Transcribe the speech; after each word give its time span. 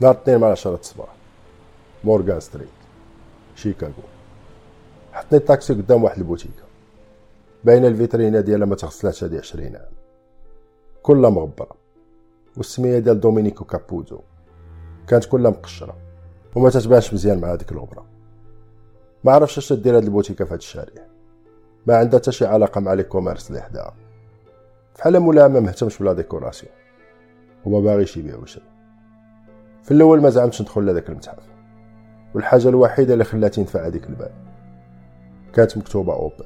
نهار 0.00 0.14
الاثنين 0.14 0.38
مع 0.38 0.50
عشرة 0.50 0.74
الصباح 0.74 1.08
مورغان 2.04 2.40
ستريت 2.40 2.68
شيكاغو 3.56 3.92
حطني 5.12 5.38
الطاكسي 5.38 5.72
قدام 5.72 6.04
واحد 6.04 6.18
البوتيكه 6.18 6.62
باينه 7.64 7.88
الفيترينا 7.88 8.40
ديالها 8.40 8.66
ما 8.66 8.76
تغسلاتش 8.76 9.24
هادي 9.24 9.38
عشرين 9.38 9.76
عام 9.76 9.92
كلها 11.02 11.30
مغبره 11.30 11.76
والسميه 12.56 12.98
ديال 12.98 13.20
دومينيكو 13.20 13.64
كابوزو 13.64 14.20
كانت 15.08 15.24
كلها 15.24 15.50
مقشره 15.50 15.96
وما 16.56 16.70
تتبانش 16.70 17.14
مزيان 17.14 17.40
مع 17.40 17.52
هذيك 17.52 17.72
الغبره 17.72 18.04
ما 19.24 19.32
عرفش 19.32 19.58
اش 19.58 19.72
دير 19.72 19.96
هاد 19.96 20.04
البوتيكه 20.04 20.44
في 20.44 20.54
هاد 20.54 20.58
الشارع 20.58 21.06
ما 21.86 21.96
عندها 21.96 22.20
حتى 22.20 22.32
شي 22.32 22.46
علاقه 22.46 22.80
مع 22.80 22.92
les 22.92 23.02
commerces 23.02 23.50
اللي 23.50 23.62
حداها 23.62 23.94
بحال 24.98 25.20
مولاها 25.20 25.48
ما 25.48 25.60
مهتمش 25.60 25.98
ب 25.98 26.03
la 26.03 26.12
décoration 26.12 26.72
وما 27.64 27.80
باغيش 27.80 28.16
يبيع 28.16 28.36
وشري 28.36 28.77
في 29.88 29.94
الأول 29.94 30.20
ما 30.20 30.30
زعمتش 30.30 30.62
ندخل 30.62 30.86
لهداك 30.86 31.08
المتحف. 31.08 31.48
والحاجة 32.34 32.68
الوحيدة 32.68 33.12
اللي 33.12 33.24
خلاتي 33.24 33.60
ندفع 33.60 33.86
هذيك 33.86 34.06
البال. 34.06 34.30
كانت 35.52 35.78
مكتوبة 35.78 36.12
اوبن 36.12 36.44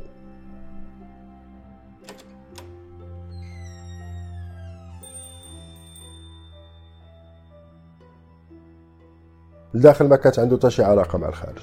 الداخل 9.74 10.09
ما 10.09 10.16
كانت 10.16 10.38
عنده 10.38 10.56
حتى 10.56 10.70
شي 10.70 10.84
علاقة 10.84 11.19
مع 11.19 11.28
الخارج. 11.28 11.62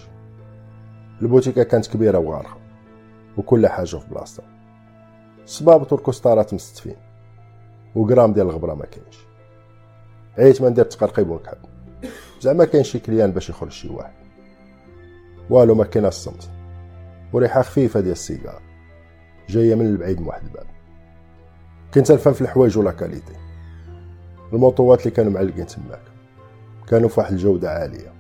البوتيكة 1.21 1.63
كانت 1.63 1.87
كبيرة 1.87 2.17
وغارقة. 2.17 2.57
وكل 3.37 3.67
حاجة 3.67 3.97
في 3.97 4.09
بلاصتها. 4.09 4.45
صباط 5.45 5.87
كوستارات 5.87 6.53
مستفين. 6.53 6.95
وغرام 7.95 8.33
ديال 8.33 8.45
الغبرة 8.45 8.73
ما 8.73 8.85
كاينش. 8.85 9.28
عييت 10.39 10.61
ما 10.61 10.69
ندير 10.69 10.85
تقرقيب 10.85 11.29
ونكحب 11.29 11.57
زعما 12.41 12.65
كاين 12.65 12.83
شي 12.83 12.99
client 12.99 13.31
باش 13.31 13.49
يخرج 13.49 13.71
شي 13.71 13.89
واحد. 13.89 14.13
والو 15.49 15.75
ما 15.75 15.83
كاين 15.83 16.05
الصمت 16.05 16.49
وريحة 17.33 17.61
خفيفة 17.61 17.99
ديال 17.99 18.11
السيجار. 18.11 18.61
جاية 19.49 19.75
من 19.75 19.85
البعيد 19.85 20.21
من 20.21 20.27
واحد 20.27 20.43
الباب. 20.43 20.65
كنت 21.93 22.11
نفهم 22.11 22.33
في 22.33 22.41
الحوايج 22.41 22.77
و 22.77 22.82
la 22.82 22.91
qualité. 22.91 23.33
المونطوات 24.53 24.99
اللي 24.99 25.11
كانوا 25.11 25.31
معلقين 25.31 25.65
تماك. 25.65 26.01
كانوا 26.87 27.09
في 27.09 27.19
واحد 27.19 27.31
الجودة 27.31 27.71
عالية. 27.71 28.13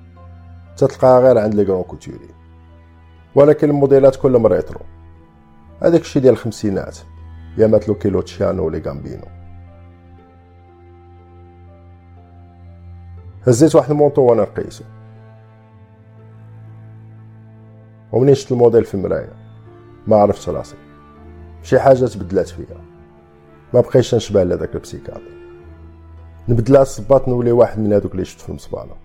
تتلقاها 0.77 1.19
غير 1.19 1.37
عند 1.37 1.55
les 1.55 1.65
grands 1.65 1.83
couturiers 1.83 2.29
ولكن 3.35 3.69
الموديلات 3.69 4.15
كلهم 4.15 4.47
rétro. 4.47 4.81
هذاك 5.81 6.01
الشيء 6.01 6.21
ديال 6.21 6.33
الخمسينات. 6.33 6.97
يامات 7.57 7.67
لوكي 7.67 7.95
لوتشيانو 7.95 8.21
و 8.21 8.65
les 8.65 8.79
غامبينو. 8.79 9.38
هزيت 13.49 13.75
واحد 13.75 13.91
manteau 13.91 14.21
وأنا 14.21 14.41
نقيسو 14.41 14.83
ومنين 18.11 18.35
شفت 18.35 18.51
الموديل 18.51 18.85
في 18.85 18.93
المرايا 18.93 19.33
ما 20.07 20.15
عرفت 20.15 20.49
راسي. 20.49 20.75
شي 21.63 21.79
حاجة 21.79 22.05
تبدلات 22.05 22.47
فيا. 22.47 22.81
ما 23.73 23.81
بقيتش 23.81 24.15
نشبه 24.15 24.43
لهداك 24.43 24.75
ال 24.75 24.80
psychiatre 24.80 25.21
نبدل 26.49 26.77
الصباط 26.77 27.27
نولي 27.27 27.51
واحد 27.51 27.79
من 27.79 27.93
هذوك 27.93 28.11
اللي 28.11 28.25
شفت 28.25 28.41
في 28.41 28.49
المصبانه 28.49 28.95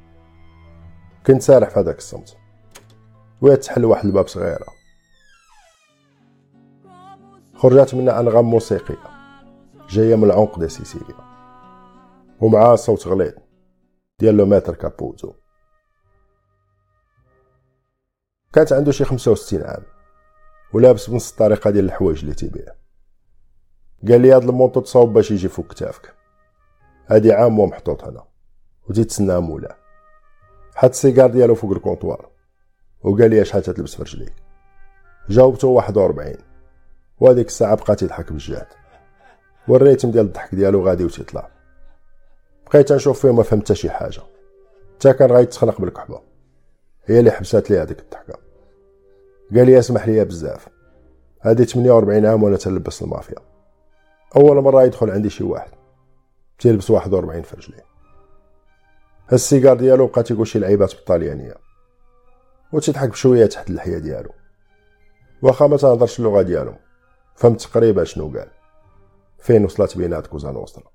كنت 1.27 1.42
سارح 1.42 1.69
في 1.69 1.81
هذاك 1.81 1.98
الصمت. 1.98 2.36
وهي 3.41 3.56
تحل 3.56 3.84
واحد 3.84 4.05
الباب 4.05 4.29
صغيرة. 4.29 4.67
خرجت 7.55 7.95
منها 7.95 8.20
انغام 8.20 8.45
موسيقية. 8.45 8.97
جاية 9.89 10.14
من 10.14 10.25
العمق 10.25 10.58
ديال 10.58 10.70
سيسيليا. 10.70 11.17
ومعها 12.41 12.77
صوت 12.77 13.08
غليظ. 13.08 13.44
ديال 14.25 14.36
لو 14.36 14.47
ماتر 14.47 14.75
كابوزو. 14.75 15.34
كانت 18.53 18.72
عنده 18.72 18.92
شي 18.92 19.05
خمسة 19.05 19.30
وستين 19.30 19.62
عام 19.62 19.83
ولابس 20.72 21.11
بنفس 21.11 21.30
الطريقة 21.30 21.70
ديال 21.70 21.84
الحوايج 21.84 22.20
اللي 22.20 22.34
تيبيع. 22.34 22.74
قال 24.08 24.20
لي 24.20 24.33
هاد 24.33 24.42
المونطو 24.42 24.80
تصاوب 24.80 25.13
باش 25.13 25.30
يجي 25.30 25.48
فوق 25.48 25.67
كتافك. 25.67 26.14
هادي 27.07 27.33
عام 27.33 27.58
ومحطوط 27.58 28.05
هنا 28.05 28.24
وتيتسنى 28.89 29.40
مولاه 29.40 29.77
حط 30.74 30.90
السيجار 30.90 31.30
ديالو 31.30 31.55
فوق 31.55 31.73
الكونطوار 31.73 32.30
وقال 33.02 33.30
لي 33.30 33.45
شحال 33.45 33.63
تتلبس 33.63 33.95
في 33.95 34.02
رجليك. 34.02 34.34
جاوبته 35.29 35.68
واحد 35.68 35.96
وربعين 35.96 36.39
وهاديك 37.20 37.46
الساعة 37.46 37.77
بقى 37.77 37.96
تيضحك 37.96 38.33
بالجهد 38.33 38.67
والريتم 39.68 40.11
ديال 40.11 40.27
الضحك 40.27 40.55
ديالو 40.55 40.86
غادي 40.86 41.05
وتيطلع 41.05 41.54
بقيت 42.67 42.92
نشوف 42.92 43.20
فيه 43.20 43.33
ما 43.33 43.42
فهمت 43.42 43.64
حتى 43.64 43.75
شي 43.75 43.91
حاجة. 43.91 44.20
حتى 44.95 45.13
كان 45.13 45.33
غيتخنق 45.33 45.80
بالكحبة. 45.80 46.20
هي 47.05 47.19
اللي 47.19 47.30
حبسات 47.30 47.70
لي 47.70 47.79
هذيك 47.79 48.01
الضحكة. 48.01 48.39
قال 49.55 49.67
لي 49.67 49.79
اسمح 49.79 50.07
لي 50.07 50.25
بزاف. 50.25 50.69
هادي 51.42 51.64
48 51.64 52.27
عام 52.27 52.42
وأنا 52.42 52.57
تلبس 52.57 53.02
المافيا. 53.02 53.39
أول 54.36 54.63
مرة 54.63 54.83
يدخل 54.83 55.11
عندي 55.11 55.30
شي 55.30 55.45
واحد. 55.45 55.70
تيلبس 56.58 56.91
41 56.91 57.42
في 57.42 57.57
رجليه 57.57 57.85
السيجار 59.33 59.77
ديالو 59.77 60.07
بقى 60.07 60.23
تيقول 60.23 60.46
شي 60.46 60.58
لعيبات 60.58 60.95
بالطاليانيه 60.95 61.55
وتضحك 62.73 63.08
بشوية 63.08 63.46
تحت 63.46 63.70
اللحيه 63.70 63.98
ديالو. 63.98 64.31
واخا 65.42 65.67
ما 65.67 65.77
تهضرش 65.77 66.19
اللغة 66.19 66.42
ديالو. 66.42 66.75
فهمت 67.35 67.63
تقريبا 67.63 68.05
شنو 68.05 68.29
قال. 68.29 68.51
فين 69.39 69.64
وصلت 69.64 69.98
بينات 69.98 70.27
كوزا 70.27 70.51
نوسترا 70.51 70.94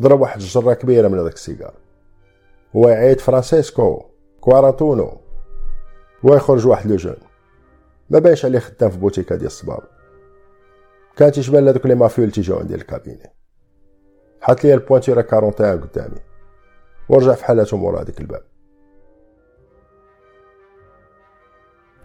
ضرب 0.00 0.20
واحد 0.20 0.40
الجره 0.40 0.74
كبيرة 0.74 1.08
من 1.08 1.18
هذاك 1.18 1.34
السيجار. 1.34 1.74
هو 2.76 2.88
يعيط 2.88 3.20
فرانسيسكو 3.20 4.04
كوارانتونو 4.40 5.20
ويخرج 6.22 6.66
واحد 6.66 6.90
le 6.90 6.96
jeune. 6.96 7.16
ما 8.10 8.18
باينش 8.18 8.44
عليه 8.44 8.58
خدام 8.58 8.90
في 8.90 8.98
بوتيكا 8.98 9.36
ديال 9.36 9.46
الصباط 9.46 9.82
كان 11.16 11.32
تيشبه 11.32 11.60
لهذوك 11.60 11.86
les 11.86 11.94
mafieux 11.94 12.24
اللي 12.24 12.34
تيجيو 12.34 12.58
عندي 12.58 12.74
ال 12.74 12.81
cabinet 12.81 13.32
حط 14.40 14.64
لي 14.64 14.74
ال 14.74 14.79
pointure 14.79 15.18
41 15.18 15.80
قدامي. 15.80 16.20
ورجع 17.08 17.34
في 17.34 17.44
حالته 17.44 17.76
مورا 17.76 18.02
هذيك 18.02 18.20
الباب. 18.20 18.42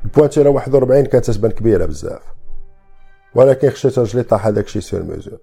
ال 0.06 0.11
pointure 0.11 0.50
41 0.50 1.06
كانت 1.06 1.32
تبان 1.32 1.52
كبيرة 1.52 1.86
بزاف. 1.86 2.24
ولكن 3.36 3.70
خشيت 3.70 4.00
رجلي 4.00 4.24
طاح 4.24 4.48
هذاك 4.48 4.66
الشيء 4.66 4.82
sur 4.82 5.04
mesure 5.04 5.40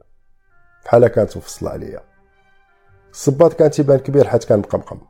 بحال 0.84 1.06
كانت 1.06 1.36
مفصله 1.36 1.70
عليا. 1.70 2.11
الصباط 3.12 3.52
كان 3.52 3.70
تيبان 3.70 3.98
كبير 3.98 4.28
حيت 4.28 4.44
كان 4.44 4.58
مقمقم. 4.58 5.00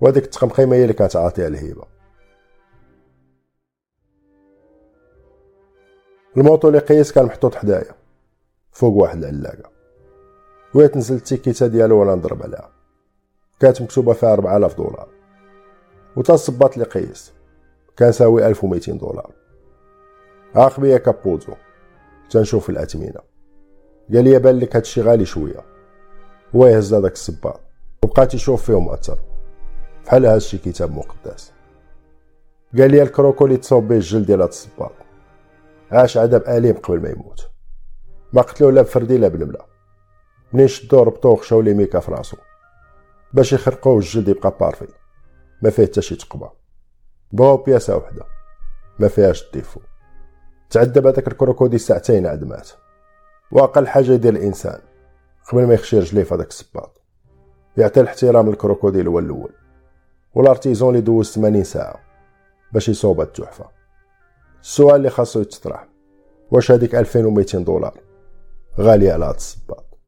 وهذيك 0.00 0.24
التقمقيمة 0.24 0.76
هي 0.76 0.82
اللي 0.82 0.92
كانت 0.92 1.16
عاطية 1.16 1.46
الهيبه 1.46 1.84
الموطو 6.36 6.68
اللي 6.68 6.78
قيس 6.78 7.12
كان 7.12 7.24
محطوط 7.24 7.54
حدايا 7.54 7.94
فوق 8.72 8.94
واحد 8.94 9.24
العلاقة. 9.24 9.70
وهي 10.74 10.88
تنزل 10.88 11.14
التيكيتا 11.14 11.66
ديالو 11.66 12.00
وأنا 12.00 12.14
نضرب 12.14 12.42
عليها. 12.42 12.72
كانت 13.60 13.82
مكتوبة 13.82 14.12
فيها 14.12 14.32
4000 14.32 14.76
دولار. 14.76 15.08
وتا 16.16 16.34
الصباط 16.34 16.72
اللي 16.72 16.84
قيس 16.84 17.32
كان 17.96 18.12
ساوي 18.12 18.46
1200 18.46 18.98
دولار. 18.98 19.32
عاقب 20.54 20.84
يا 20.84 20.98
كابوزو. 20.98 21.52
تنشوف 22.30 22.70
الأثمنة 22.70 23.20
قال 24.14 24.24
لي 24.24 24.38
بان 24.38 24.58
لك 24.58 24.76
هادشي 24.76 25.02
غالي 25.02 25.24
شوية. 25.24 25.75
هو 26.54 26.66
يهز 26.66 26.94
هذاك 26.94 27.12
الصباط 27.12 27.60
وبقى 28.04 28.26
تيشوف 28.26 28.64
فيه 28.64 28.80
مؤثر 28.80 29.18
بحال 30.06 30.26
هادشي 30.26 30.58
كتاب 30.58 30.92
مقدس. 30.92 31.52
قال 32.78 32.90
لي 32.90 33.02
ال 33.02 33.09
croco 33.09 33.44
اللي 33.46 33.56
تصوب 33.56 33.88
به 33.88 33.96
الجلد 33.96 34.26
ديال 34.26 34.40
هاد 34.40 34.48
الصباط 34.48 34.92
عاش 35.92 36.16
عذاب 36.16 36.42
أليم 36.48 36.76
قبل 36.76 37.02
ما 37.02 37.08
يموت. 37.08 37.50
ما 38.32 38.42
قتلوه 38.42 38.72
لا 38.72 38.82
بفردي 38.82 39.18
لا 39.18 39.28
بنملة 39.28 39.60
منين 40.52 40.68
شدوه 40.68 41.02
ربطوه 41.02 41.32
وخشاو 41.32 41.60
لي 41.60 41.74
ميكا 41.74 42.00
في 42.00 42.12
راسو. 42.12 42.36
باش 43.32 43.52
يخرقوه 43.52 43.98
الجلد 43.98 44.28
يبقى 44.28 44.56
parfait. 44.60 44.88
ما 45.62 45.70
فيه 45.70 45.86
حتى 45.86 46.02
شي 46.02 46.16
تقبة. 46.16 46.50
بغاو 47.32 47.56
بياسة 47.56 47.96
وحدة. 47.96 48.24
ما 48.98 49.08
فيهاش 49.08 49.46
ال 49.46 49.50
défaut. 49.50 49.80
تعذب 50.70 51.06
هذاك 51.06 51.28
ال 51.28 51.33
crocodile 51.33 51.78
ساعتين 51.78 52.26
عاد 52.26 52.44
مات. 52.44 52.70
وأقل 53.52 53.86
حاجة 53.86 54.12
يدير 54.12 54.32
الإنسان. 54.32 54.80
قبل 55.52 55.66
ما 55.66 55.74
يخشي 55.74 55.98
رجليه 55.98 56.22
في 56.22 56.34
هذاك 56.34 56.48
السباط. 56.48 57.00
يعطي 57.76 58.00
الاحترام 58.00 58.48
لل 58.48 58.59
crocodile 58.59 59.08
هو 59.08 59.18
الأول. 59.18 59.52
وال 60.34 60.46
artisan 60.46 60.88
اللي 60.88 61.00
دوز 61.00 61.32
80 61.32 61.64
ساعة 61.64 62.00
باش 62.72 62.88
يصوب 62.88 63.20
التحفة. 63.20 63.68
السؤال 64.62 64.96
اللي 64.96 65.10
خاصو 65.10 65.40
يتطرح. 65.40 65.88
واش 66.50 66.70
هذيك 66.70 66.94
2200 66.94 67.58
دولار 67.58 68.00
غالية 68.80 69.12
على 69.12 69.24
هاد 69.24 69.34
السباط؟ 69.34 69.98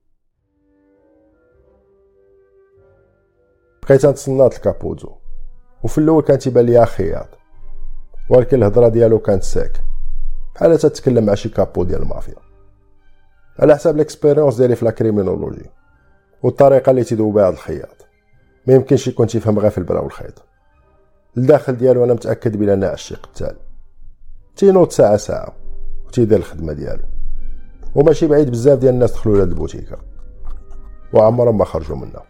بقيت 3.82 4.06
نتسنى 4.06 4.46
الكابوزو 4.46 5.14
وفي 5.82 5.98
الأول 5.98 6.22
كان 6.22 6.38
تيبان 6.38 6.66
ليا 6.66 6.84
خياط 6.84 7.28
ولكن 8.30 8.56
الهضرة 8.56 8.88
ديالو 8.88 9.18
كانت 9.18 9.42
sec 9.42 9.84
بحال 10.54 10.78
تتكلم 10.78 11.26
مع 11.26 11.34
شي 11.34 11.48
capo 11.48 11.84
ديال 11.84 12.02
المافيا. 12.02 12.47
على 13.58 13.74
حساب 13.74 13.96
l'expérience 13.96 14.56
ديالي 14.56 14.76
في 14.76 14.84
لا 14.84 15.68
والطريقة 16.42 16.90
اللي 16.90 17.04
تيدوب 17.04 17.34
بها 17.34 17.48
هاد 17.48 17.52
الخياط. 17.52 18.06
ما 18.66 18.74
يمكنش 18.74 19.08
يكون 19.08 19.26
تيفهم 19.26 19.58
غير 19.58 19.70
في 19.70 19.78
البرا 19.78 20.00
والخيط. 20.00 20.42
الداخل 21.36 21.76
ديالو 21.76 22.04
أنا 22.04 22.14
متأكد 22.14 22.56
بلا 22.56 22.74
أنا 22.74 22.88
عشيق 22.88 23.26
قتال. 23.26 23.56
تينوض 24.56 24.90
ساعة 24.90 25.16
ساعة 25.16 25.56
وتيدير 26.06 26.38
الخدمة 26.38 26.72
ديالو. 26.72 27.02
وماشي 27.94 28.26
بعيد 28.26 28.50
بزاف 28.50 28.78
ديال 28.78 28.94
الناس 28.94 29.12
دخلوا 29.12 29.36
لهاد 29.36 29.48
البوتيكة. 29.48 29.98
وعمرهم 31.12 31.58
ما 31.58 31.64
خرجوا 31.64 31.96
منها. 31.96 32.22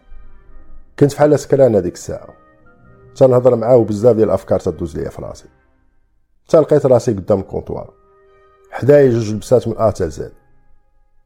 كنت 0.99 1.13
بحال 1.13 1.39
سكران 1.39 1.75
هذيك 1.75 1.93
الساعة. 1.93 2.33
تنهضر 3.15 3.55
معاه 3.55 3.75
وبزاف 3.75 4.15
ديال 4.15 4.27
الأفكار 4.27 4.59
تدوز 4.59 4.97
ليا 4.97 5.09
في 5.09 5.21
راسي. 5.21 5.49
تلقيت 6.47 6.85
راسي 6.85 7.11
قدام 7.11 7.39
ال 7.39 7.45
comptoir 7.45 7.93
حدايا 8.71 9.09
جوج 9.09 9.33
لبسات 9.33 9.67
من 9.67 9.77
A 9.77 9.91
تا 9.91 10.07
Z. 10.07 10.38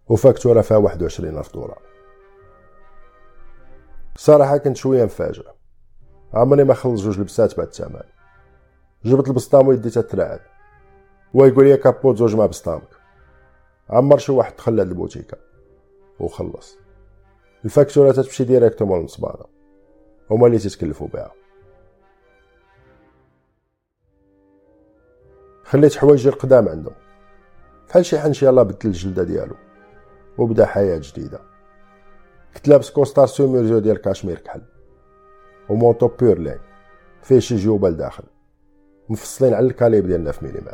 وفاكتوره 0.10 0.62
فيها 0.62 0.78
واحد 0.78 1.02
وعشرين 1.02 1.38
ألف 1.38 1.54
دولار. 1.54 1.82
صراحة 4.16 4.58
كنت 4.58 4.78
شوية 4.78 5.06
مفاجئ 5.06 5.44
عمري 6.34 6.64
ما 6.64 6.74
خلص 6.74 7.02
جوج 7.02 7.20
لبسات 7.20 7.58
بعد 7.58 7.68
الثمن. 7.68 8.02
جبت 9.06 9.28
البسطام 9.28 9.68
ويدي 9.68 9.90
تترعد 9.90 10.40
ويقول 11.34 11.66
لي 11.66 11.78
كابوزو 11.78 12.18
جمع 12.18 12.46
بسطامك. 12.46 12.90
عمر 13.90 14.18
شي 14.18 14.32
واحد 14.32 14.56
دخل 14.56 14.76
لهاد 14.76 14.88
البوتيكا 14.88 15.38
وخلص. 16.20 16.78
الفاكتورة 17.66 18.12
تتمشي 18.12 18.44
directement 18.44 19.00
للمصبانة 19.00 19.46
هما 20.32 20.48
اللي 20.48 20.58
تتكلفو 20.58 21.06
بها. 21.08 21.32
خليت 25.64 25.96
حوايجي 25.96 26.30
القدام 26.30 26.70
عندهم. 26.70 26.96
بحال 27.90 28.06
شي 28.06 28.20
حنش 28.20 28.44
يلا 28.44 28.64
بدل 28.64 28.90
الجلدة 28.90 29.24
ديالو. 29.24 29.56
وبدا 30.38 30.66
حياة 30.66 30.98
جديدة. 30.98 31.40
كنت 32.56 32.68
لابس 32.68 32.90
costard 32.90 33.26
sur 33.26 33.44
mesure 33.44 33.80
ديال 33.80 34.02
كاشمير 34.02 34.40
كحل 34.40 34.62
و 35.70 35.74
manteau 35.74 36.08
pure 36.08 36.38
laine 36.38 36.60
فيه 37.24 37.40
شي 37.40 37.56
جيوبه 37.56 37.90
لداخل 37.90 38.24
مفصلين 39.10 39.54
على 39.54 39.66
ال 39.66 39.71
calibre 39.71 40.08
ديال 40.08 40.32
9 40.32 40.44
ملم 40.44 40.68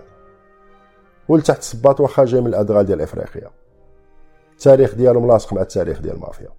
ولتحت 1.27 1.61
صباط 1.61 1.99
واخا 1.99 2.25
جاي 2.25 2.41
من 2.41 2.47
الأدغال 2.47 2.85
ديال 2.85 3.01
إفريقيا. 3.01 3.51
التاريخ 4.51 4.95
ديالو 4.95 5.19
ملاصق 5.19 5.53
مع 5.53 5.61
التاريخ 5.61 5.99
ديال 5.99 6.15
المافيا 6.15 6.49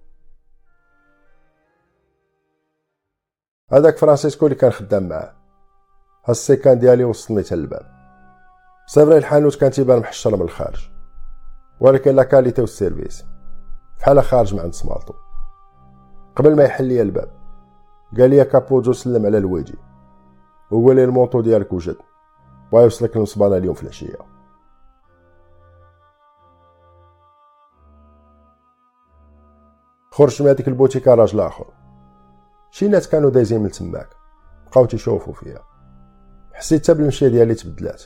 هذاك 3.71 3.97
فرانسيسكو 3.97 4.45
اللي 4.45 4.55
كان 4.55 4.71
خدام 4.71 5.09
معاه. 5.09 5.35
هز 6.25 6.31
السيكان 6.31 6.79
ديالي 6.79 7.03
وصلني 7.03 7.43
حتى 7.43 7.55
الباب. 7.55 7.85
صافري 8.87 9.17
الحانوت 9.17 9.55
كان 9.55 9.71
تيبان 9.71 9.99
محشر 9.99 10.35
من 10.35 10.41
الخارج. 10.41 10.90
ولكن 11.81 12.15
la 12.15 12.23
qualité 12.23 12.61
وال 12.61 12.74
service. 12.74 13.25
بحال 13.99 14.23
خارج 14.23 14.53
من 14.53 14.59
عند 14.59 14.73
سمالطو 14.73 15.13
قبل 16.35 16.55
ما 16.55 16.63
يحل 16.63 16.85
لي 16.85 17.01
الباب 17.01 17.31
قال 18.17 18.29
لي 18.29 18.45
كابوزو 18.45 18.93
سلم 18.93 19.25
على 19.25 19.37
لويجي 19.37 19.77
وقال 20.71 20.95
لي 20.95 21.03
ال 21.03 21.08
manteau 21.08 21.41
ديالك 21.41 21.73
وجد. 21.73 21.97
بغا 22.71 22.81
يوصلك 22.81 23.17
للمصبانه 23.17 23.57
اليوم 23.57 23.73
في 23.75 23.83
العشية. 23.83 24.17
خرج 30.11 30.41
من 30.41 30.49
هذيك 30.49 30.67
البوتيكا 30.67 31.15
راجل 31.15 31.39
آخر. 31.39 31.65
شي 32.71 32.87
ناس 32.87 33.09
كانوا 33.09 33.29
دايزين 33.29 33.63
من 33.63 33.71
تماك. 33.71 34.09
بقاو 34.67 34.85
تيشوفوا 34.85 35.33
فيا 35.33 35.59
حسيت 36.53 36.83
حتى 36.83 36.93
بالمشيه 36.93 37.27
ديالي 37.27 37.55
تبدلات. 37.55 38.03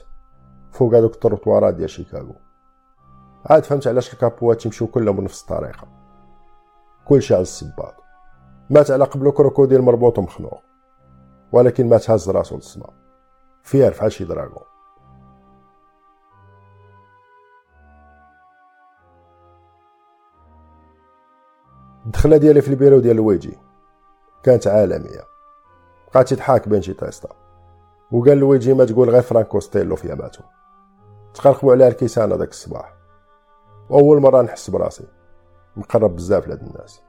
فوق 0.72 0.96
هذوك 0.96 1.14
التروطوارات 1.14 1.74
ديال 1.74 1.90
شيكاغو. 1.90 2.45
عاد 3.50 3.64
فهمت 3.64 3.88
علاش 3.88 4.14
الكابوات 4.14 4.62
تيمشيو 4.62 4.88
كلهم 4.88 5.16
بنفس 5.16 5.42
الطريقة. 5.42 5.88
كلشي 7.06 7.34
على 7.34 7.42
السباط. 7.42 7.96
مات 8.70 8.92
على 8.92 9.04
قبلو 9.04 9.32
crocodile 9.32 9.82
مربوط 9.82 10.18
ومخنوق. 10.18 10.62
ولكن 11.52 11.90
مات 11.90 12.10
هاز 12.10 12.30
راسو 12.30 12.56
للسما 12.56 12.90
فيها 13.64 13.90
فحال 13.90 14.12
شي 14.12 14.26
dragon. 14.26 14.64
الدخلة 22.06 22.38
ديالي 22.38 22.62
في 22.62 22.68
البيرو 22.68 23.00
ديال 23.00 23.16
لويجي 23.16 23.58
كانت 24.44 24.68
عالمية. 24.68 25.22
بقات 26.14 26.34
تضحك 26.34 26.70
بين 26.70 26.82
شي 26.82 26.94
تيستا 26.94 27.30
وقال 28.12 28.38
لويجي 28.38 28.74
ما 28.74 28.86
تقول 28.86 29.10
غير 29.10 29.22
فرانكو 29.22 29.60
ستيلو 29.60 29.96
فيا 29.96 30.16
ماتو. 30.16 30.44
تقرقبوا 31.34 31.72
عليها 31.72 31.88
الكيسان 31.88 32.32
هذاك 32.32 32.50
الصباح. 32.50 32.95
وأول 33.90 34.22
مرة 34.22 34.42
نحس 34.42 34.70
براسي. 34.70 35.08
مقرب 35.76 36.16
بزاف 36.16 36.48
لهاد 36.48 36.64
الناس. 36.64 37.02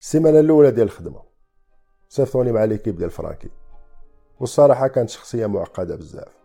السيمانة 0.00 0.40
الأولى 0.40 0.70
ديال 0.70 0.86
الخدمة. 0.86 1.22
صيفطوني 2.08 2.52
مع 2.52 2.64
l'équipe 2.64 2.96
ديال 2.96 3.10
فرانكي 3.10 3.50
والصراحة 4.40 4.88
كانت 4.88 5.08
شخصية 5.08 5.46
معقدة 5.46 5.96
بزاف. 5.96 6.36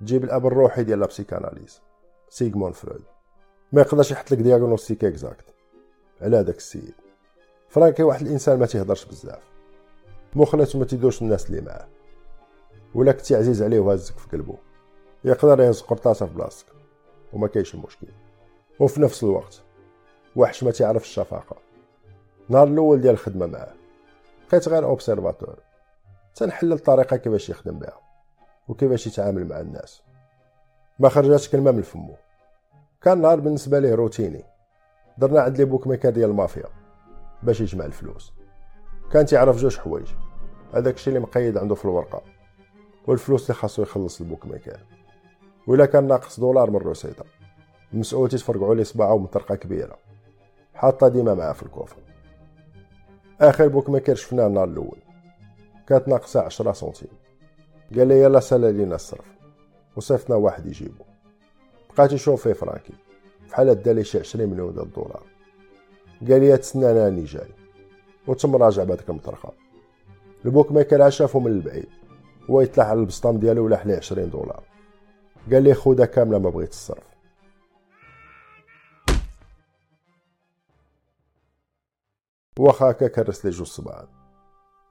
تجيب 0.00 0.24
الأب 0.24 0.46
الروحي 0.46 0.84
ديال 0.84 0.98
la 0.98 1.10
psychanalyse 1.10 1.82
سيغمون 2.28 2.72
فرويد. 2.72 3.13
ما 3.74 3.80
يقدرش 3.80 4.10
يحط 4.10 4.32
لك 4.32 4.38
diagnostic 4.38 5.04
exact 5.04 5.44
على 6.20 6.36
هذاك 6.36 6.56
السيد. 6.56 6.94
فرانكي 7.68 8.02
واحد 8.02 8.26
الإنسان 8.26 8.58
ما 8.58 8.66
تيهضرش 8.66 9.04
بزاف. 9.04 9.42
مخلص 10.34 10.74
وما 10.74 10.84
تيدوش 10.84 11.22
الناس 11.22 11.46
اللي 11.46 11.60
معاه. 11.60 11.88
ولا 12.94 13.12
كنتي 13.12 13.36
عزيز 13.36 13.62
عليه 13.62 13.80
وهزك 13.80 14.18
في 14.18 14.28
قلبه 14.28 14.56
يقدر 15.24 15.60
يهز 15.60 15.80
قرطاسه 15.80 16.26
في 16.26 16.34
بلاصتك. 16.34 16.72
وما 17.32 17.48
كاينش 17.48 17.74
مشكل. 17.74 18.06
وفي 18.80 19.00
نفس 19.00 19.24
الوقت 19.24 19.62
وحش 20.36 20.64
ما 20.64 20.70
تعرف 20.70 21.02
الشفقة. 21.02 21.56
نهار 22.48 22.68
الأول 22.68 23.00
ديال 23.00 23.14
الخدمة 23.14 23.46
معاه. 23.46 23.74
بقيت 24.48 24.68
غير 24.68 24.84
observateur 24.84 25.58
تنحلل 26.34 26.72
الطريقة 26.72 27.16
كيفاش 27.16 27.48
يخدم 27.48 27.78
بها. 27.78 28.00
وكيفاش 28.68 29.06
يتعامل 29.06 29.48
مع 29.48 29.60
الناس. 29.60 30.02
ما 30.98 31.08
خرجاتش 31.08 31.48
كلمة 31.48 31.70
من 31.70 31.82
فمو. 31.82 32.16
كان 33.04 33.20
نهار 33.20 33.40
بالنسبة 33.40 33.78
ليه 33.78 33.94
روتيني. 33.94 34.44
درنا 35.18 35.40
عند 35.40 35.58
les 35.58 35.64
bookmakers 35.64 36.10
ديال 36.10 36.30
المافيا 36.30 36.64
باش 37.42 37.60
يجمع 37.60 37.84
الفلوس. 37.84 38.32
كان 39.12 39.26
تيعرف 39.26 39.56
جوج 39.56 39.78
حوايج. 39.78 40.06
هذاك 40.74 40.94
الشيء 40.94 41.08
اللي 41.08 41.26
مقيد 41.26 41.58
عنده 41.58 41.74
في 41.74 41.84
الورقة. 41.84 42.22
والفلوس 43.06 43.42
اللي 43.42 43.54
خاصو 43.54 43.82
يخلص 43.82 44.20
ال 44.20 44.46
bookmaker 44.46 44.80
ولا 45.66 45.86
كان 45.86 46.08
ناقص 46.08 46.40
دولار 46.40 46.70
من 46.70 46.76
ال 46.76 46.82
recette 46.82 47.24
المسؤول 47.94 48.28
تيتفرقعوا 48.28 48.74
ليه 48.74 48.84
صباعو 48.84 49.18
بمطرقة 49.18 49.54
كبيرة. 49.54 49.98
حاطة 50.74 51.08
ديما 51.08 51.34
معاه 51.34 51.52
في 51.52 51.62
ال 51.62 51.67
coffre. 51.67 52.02
آخر 53.40 53.68
bookmaker 53.68 54.14
شفناه 54.14 54.46
النهار 54.46 54.68
الأول. 54.68 54.98
كانت 55.86 56.08
ناقصة 56.08 56.40
عشرة 56.40 56.72
سنتيم. 56.72 57.10
قال 57.96 58.08
لي 58.08 58.22
يلا 58.22 58.40
سالا 58.40 58.70
لينا 58.70 58.94
الصرف. 58.94 59.34
وصيفطنا 59.96 60.36
واحد 60.36 60.66
يجيبو. 60.66 61.04
بقات 61.96 62.12
يشوف 62.12 62.42
فيه 62.42 62.52
فرانكي 62.52 62.94
بحال 63.50 63.82
دا 63.82 63.92
لي 63.92 64.04
شي 64.04 64.18
20 64.18 64.48
مليون 64.50 64.72
ديال 64.72 64.84
الدولار. 64.84 65.22
قال 66.20 66.40
لي 66.40 66.56
تسنى 66.56 66.90
أنا 66.90 67.04
راني 67.04 67.24
جاي. 67.24 67.48
وتم 68.26 68.56
راجع 68.56 68.84
بهذيك 68.84 69.10
المطرقه 69.10 69.52
ال 70.44 70.72
bookmaker 70.72 71.10
شافو 71.10 71.40
من 71.40 71.46
البعيد. 71.52 71.88
هو 72.50 72.60
يطلع 72.60 72.84
على 72.84 73.00
البسطام 73.00 73.38
ديالو 73.38 73.64
ولاح 73.64 73.86
ليه 73.86 73.96
20 73.96 74.30
دولار. 74.30 74.62
قال 75.52 75.62
لي 75.62 75.74
خودها 75.74 76.06
كاملة 76.06 76.38
ما 76.38 76.50
بغيت 76.50 76.70
الصرف. 76.70 77.04
واخا 82.58 82.90
هكا 82.90 83.08
كرس 83.08 83.44
لي 83.44 83.50
جوج 83.50 83.66
صباعات. 83.66 84.08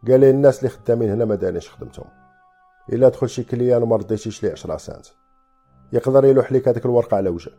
قال 0.07 0.19
لي 0.19 0.29
الناس 0.29 0.60
اللي 0.60 0.69
خدامين 0.69 1.10
هنا 1.10 1.25
ما 1.25 1.36
دارينش 1.36 1.69
خدمتهم. 1.69 2.10
إلا 2.93 3.10
دخل 3.10 3.29
شي 3.29 3.43
كليان 3.43 3.83
وما 3.83 3.95
رديتيش 3.95 4.43
ليه 4.43 4.51
10 4.51 4.77
سنت. 4.77 5.05
يقدر 5.93 6.25
يلوح 6.25 6.51
لك 6.51 6.67
هذيك 6.67 6.85
الورقة 6.85 7.17
على 7.17 7.29
وجهك. 7.29 7.57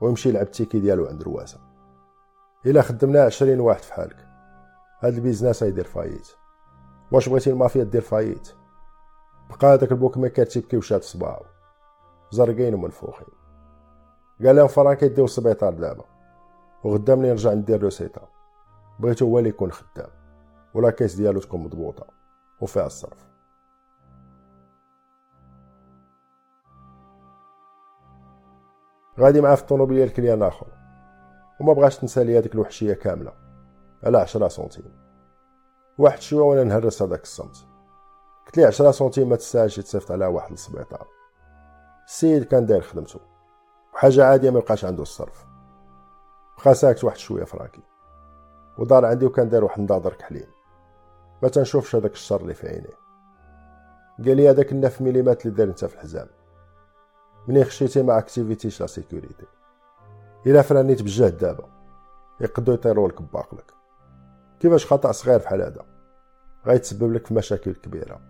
ويمشي 0.00 0.28
يلعب 0.28 0.42
التيكي 0.46 0.80
ديالو 0.80 1.06
عند 1.06 1.22
رواسه. 1.22 1.60
إلا 2.66 2.82
خدمنا 2.82 3.22
عشرين 3.22 3.60
واحد 3.60 3.82
في 3.82 3.92
حالك. 3.92 4.26
هاد 5.00 5.14
ال 5.14 5.19
business 5.19 5.62
يدير 5.62 5.84
faillite. 5.84 6.28
واش 7.12 7.28
بغيتي 7.28 7.50
المافيا 7.50 7.84
دير 7.84 8.00
faillite؟ 8.00 8.52
بقى 9.50 9.74
هذاك 9.74 9.92
ال 9.92 10.18
bookmaker 10.18 10.44
تيبكي 10.44 10.76
وشاد 10.76 11.02
صباعو 11.02 11.44
زرقين 12.30 12.74
ومنفوخين 12.74 13.28
قال 14.44 14.56
لهم 14.56 14.68
فرانكي 14.68 15.02
يديو 15.02 15.24
السبيطار 15.24 15.74
دابا. 15.74 16.04
وغدا 16.84 17.14
ملي 17.14 17.30
نرجع 17.30 17.52
ندير 17.52 17.82
recette 17.82 18.28
بغيتو 18.98 19.26
هو 19.26 19.38
اللي 19.38 19.48
يكون 19.48 19.72
خدام. 19.72 20.10
و 20.74 20.79
la 20.79 20.90
caisse 20.90 21.14
ديالو 21.14 21.40
تكون 21.40 21.60
مضبوطة. 21.60 22.06
وفيها 22.60 22.86
الصرف. 22.86 23.29
غادي 29.20 29.40
معاه 29.40 29.54
في 29.54 29.62
الطوموبيل 29.62 30.08
client 30.08 30.42
آخر. 30.42 30.66
وما 31.60 31.72
بغاش 31.72 31.98
تنسى 31.98 32.24
لي 32.24 32.38
هذيك 32.38 32.54
الوحشية 32.54 32.92
كاملة. 32.94 33.32
على 34.04 34.18
عشرة 34.18 34.48
سنتيم. 34.48 35.00
واحد 35.98 36.20
شوية 36.20 36.42
وأنا 36.42 36.64
نهرس 36.64 37.02
هذاك 37.02 37.22
الصمت. 37.22 37.56
قلت 38.46 38.56
لي 38.56 38.64
10 38.64 38.90
سنتيم 38.90 39.28
ما 39.28 39.36
تستاهلش 39.36 39.80
تصيفط 39.80 40.12
على 40.12 40.26
واحد 40.26 40.50
للسبيطار 40.50 41.06
السيد 42.06 42.44
كان 42.44 42.66
داير 42.66 42.82
خدمته. 42.82 43.20
وحاجة 43.94 44.24
عادية 44.24 44.50
ما 44.50 44.58
يبقاش 44.58 44.84
عنده 44.84 45.02
الصرف. 45.02 45.46
بقى 46.64 46.74
ساكت 46.74 47.04
واحد 47.04 47.16
شوية 47.16 47.44
فراكي. 47.44 47.82
ودار 48.78 49.06
عندي 49.06 49.26
وكان 49.26 49.48
داير 49.48 49.64
واحد 49.64 49.78
النظاظر 49.78 50.12
كحلين 50.12 50.46
ما 51.42 51.48
تنشوفش 51.48 51.96
هذاك 51.96 52.12
الشر 52.12 52.40
اللي 52.40 52.54
في 52.54 52.68
عينيه. 52.68 53.00
قال 54.18 54.36
لي 54.36 54.50
هذاك 54.50 54.72
النف 54.72 55.00
مليمات 55.02 55.46
اللي 55.46 55.56
دار 55.56 55.68
انت 55.68 55.84
في 55.84 55.94
الحزام. 55.94 56.26
منين 57.48 57.64
خشيتي 57.64 58.02
ما 58.02 58.18
اكتيفيتيش 58.18 58.80
la 58.80 58.86
sécurité 58.86 59.46
إلا 60.46 60.62
فرانيت 60.62 61.02
بجهد 61.02 61.38
دابا. 61.38 61.64
يقدو 62.40 62.72
يطيروا 62.72 63.08
لك 63.08 63.22
باقلك 63.22 63.72
كيفاش 64.60 64.86
خطأ 64.86 65.12
صغير 65.12 65.38
بحال 65.38 65.62
هذا؟ 65.62 65.84
غيتسبب 66.66 67.12
لك 67.12 67.26
في 67.26 67.34
مشاكل 67.34 67.74
كبيرة. 67.74 68.20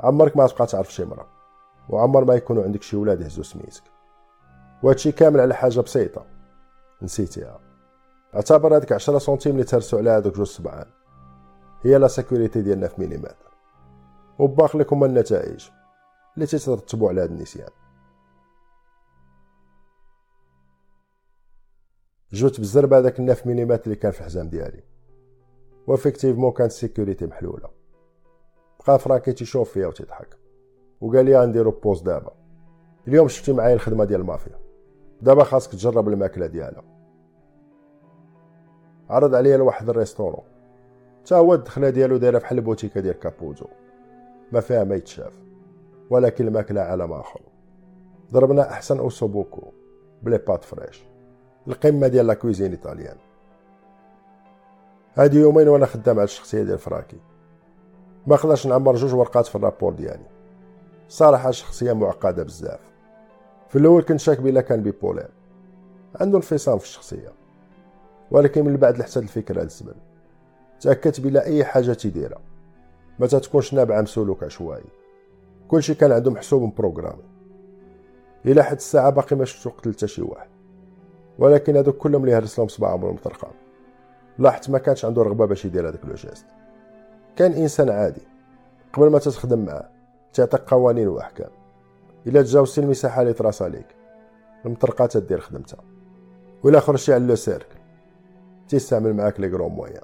عمرك 0.00 0.36
ما 0.36 0.46
تبقى 0.46 0.66
تعرف 0.66 0.92
شي 0.92 1.04
مرة. 1.04 1.28
وعمر 1.88 2.24
ما 2.24 2.34
يكونوا 2.34 2.64
عندك 2.64 2.82
شي 2.82 2.96
ولاد 2.96 3.20
يهزو 3.20 3.42
سميتك. 3.42 3.82
وهادشي 4.82 5.12
كامل 5.12 5.40
على 5.40 5.54
حاجة 5.54 5.80
بسيطة. 5.80 6.26
نسيتيها. 7.02 7.60
اعتبر 8.34 8.76
هذيك 8.76 8.92
10 8.92 9.18
سنتيم 9.18 9.52
اللي 9.52 9.64
تهرسوا 9.64 9.98
على 9.98 10.10
هذوك 10.10 10.36
جوج 10.36 10.46
سبعان. 10.46 10.86
هي 11.82 11.98
la 11.98 12.08
sécurité 12.08 12.62
ديال 12.62 12.88
neuf 12.88 13.00
millimètres. 13.00 13.48
وباق 14.38 14.76
لك 14.76 14.92
هما 14.92 15.06
النتائج. 15.06 15.68
اللي 16.34 16.46
تترتبوا 16.46 17.08
على 17.08 17.20
هذا 17.20 17.30
النسيان. 17.30 17.70
جبدت 22.32 22.58
بالزربه 22.58 22.98
هذاك 22.98 23.20
ال 23.20 23.25
neuf 23.25 23.46
millimètres 23.46 23.84
اللي 23.84 23.96
كان 23.96 24.12
في 24.12 24.20
الحزام 24.20 24.48
ديالي. 24.48 24.82
و 25.86 25.91
effectivement 25.91 26.52
كانت 26.52 26.70
ال 26.70 26.76
sécurité 26.76 27.26
محلولة. 27.26 27.70
بقى 28.86 28.98
فرانكي 28.98 29.32
تيشوف 29.32 29.72
فيا 29.72 29.86
وتضحك. 29.86 30.36
وقال 31.00 31.24
لي 31.24 31.40
غنديرو 31.40 31.70
pause 31.70 32.02
دابا. 32.02 32.32
اليوم 33.08 33.28
شفتي 33.28 33.52
معايا 33.52 33.74
الخدمة 33.74 34.04
ديال 34.04 34.20
المافيا. 34.20 34.58
دابا 35.22 35.44
خاصك 35.44 35.72
تجرب 35.72 36.08
الماكلة 36.08 36.46
ديالها. 36.46 36.84
عرض 39.10 39.34
عليا 39.34 39.56
لواحد 39.56 39.88
restaurant. 39.88 40.44
تا 41.24 41.36
هو 41.36 41.54
الدخلة 41.54 41.90
ديالو 41.90 42.16
دايرة 42.16 42.38
بحال 42.38 42.58
البوتيكة 42.58 43.00
ديال 43.00 43.18
كابوزو 43.18 43.66
ما 44.52 44.60
فيها 44.60 44.84
ما 44.84 44.94
يتشاف. 44.94 45.32
ولكن 46.10 46.46
الماكلة 46.46 46.80
عالم 46.80 47.12
أخر. 47.12 47.40
ضربنا 48.32 48.70
أحسن 48.70 48.98
ossobuco. 48.98 49.72
ب 50.22 50.26
les 50.26 50.38
pâtes 50.38 50.64
fraîches. 50.64 51.04
القمة 51.68 52.08
ديال 52.08 52.26
la 52.26 52.34
cuisine 52.34 52.70
italienne. 52.70 53.16
هادي 55.14 55.38
يومين 55.38 55.68
وأنا 55.68 55.86
خدام 55.86 56.16
على 56.16 56.24
الشخصيه 56.24 56.62
ديال 56.62 56.78
فرانكي. 56.78 57.20
ما 58.26 58.36
خلاش 58.36 58.66
نعمر 58.66 58.94
جوج 58.94 59.14
ورقات 59.14 59.46
في 59.46 59.56
ال 59.56 59.61
rapport 59.61 59.92
ديالي. 59.92 60.26
صراحة 61.08 61.50
شخصية 61.50 61.92
معقدة 61.92 62.42
بزاف. 62.42 62.80
في 63.68 63.78
الأول 63.78 64.02
كنت 64.02 64.20
شاك 64.20 64.40
بلا 64.40 64.60
كان 64.60 64.82
bipolaire. 64.82 65.30
عنده 66.20 66.36
انفصام 66.36 66.78
في 66.78 66.84
الشخصية. 66.84 67.32
ولكن 68.30 68.64
من 68.64 68.76
بعد 68.76 68.98
لحت 68.98 69.18
الفكرة 69.18 69.62
الزبل 69.62 69.94
تأكدت 70.80 71.20
بلا 71.20 71.46
أي 71.46 71.64
حاجة 71.64 71.92
تيديرها 71.92 72.40
ما 73.18 73.26
تتكونش 73.26 73.74
نابعة 73.74 74.00
من 74.00 74.06
سلوك 74.06 74.44
عشوائي. 74.44 74.84
كلشي 75.68 75.94
كان 75.94 76.12
عنده 76.12 76.30
محسوب 76.30 76.74
programmé 76.74 77.24
إلى 78.46 78.62
حد 78.62 78.76
الساعة 78.76 79.10
باقي 79.10 79.36
ما 79.36 79.44
شفتو 79.44 79.70
قتل 79.70 80.08
شي 80.08 80.22
واحد. 80.22 80.57
ولكن 81.38 81.76
هادوك 81.76 81.96
كلهم 81.96 82.24
اللي 82.24 82.34
هرس 82.34 82.58
لهم 82.58 82.68
صباعهم 82.68 83.04
المطرقة. 83.04 83.48
لاحظت 84.38 84.70
ما 84.70 84.78
كانش 84.78 85.04
عنده 85.04 85.22
رغبة 85.22 85.46
باش 85.46 85.64
يدير 85.64 85.88
هذاك 85.88 86.04
le 86.04 86.14
geste 86.14 86.46
كان 87.36 87.52
إنسان 87.52 87.90
عادي. 87.90 88.22
قبل 88.92 89.10
ما 89.10 89.18
تتخدم 89.18 89.64
معاه 89.64 89.88
تعطيك 90.32 90.60
قوانين 90.60 91.08
وأحكام. 91.08 91.50
إلا 92.26 92.42
تجاوزتي 92.42 92.80
المساحة 92.80 93.22
اللي 93.22 93.32
تراس 93.32 93.62
عليك. 93.62 93.86
المطرقة 94.66 95.06
تدير 95.06 95.40
خدمتها. 95.40 95.80
ولا 96.62 96.80
خرجتي 96.80 97.14
على 97.14 97.26
لو 97.26 97.34
سيركل 97.34 97.78
تيستعمل 98.68 99.14
معاك 99.14 99.40
لي 99.40 99.48
كرون 99.48 99.72
مويان. 99.72 100.02